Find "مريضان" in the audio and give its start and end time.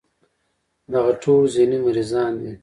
1.85-2.31